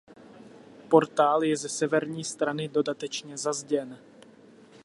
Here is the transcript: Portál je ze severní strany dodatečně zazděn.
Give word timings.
Portál 0.89 1.43
je 1.43 1.57
ze 1.57 1.69
severní 1.69 2.23
strany 2.23 2.67
dodatečně 2.67 3.37
zazděn. 3.37 3.97